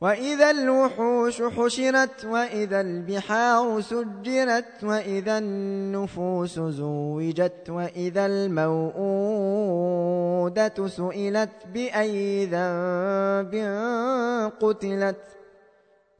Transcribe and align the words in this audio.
وإذا 0.00 0.50
الوحوش 0.50 1.42
حشرت 1.42 2.24
وإذا 2.24 2.80
البحار 2.80 3.80
سجرت 3.80 4.84
وإذا 4.84 5.38
النفوس 5.38 6.60
زوجت 6.60 7.70
وإذا 7.70 8.26
الموءودة 8.26 8.96
سئلت 10.86 11.50
بأي 11.74 12.46
ذنب 12.46 13.54
قتلت 14.60 15.16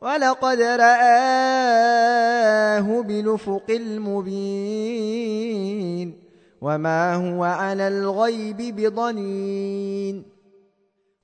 ولقد 0.00 0.60
رآه 0.60 1.86
بلفق 3.02 3.64
المبين 3.70 5.26
وما 6.60 7.14
هو 7.14 7.44
على 7.44 7.88
الغيب 7.88 8.56
بضنين 8.56 10.36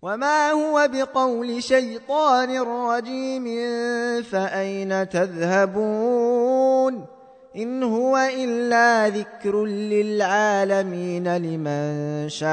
وما 0.02 0.50
هو 0.50 0.88
بقول 0.92 1.62
شيطان 1.62 2.60
رجيم 2.60 3.44
فأين 4.22 5.08
تذهبون 5.08 7.04
إن 7.56 7.82
هو 7.82 8.16
إلا 8.16 9.08
ذكر 9.08 9.64
للعالمين 9.64 11.36
لمن 11.36 12.28
شاء 12.28 12.52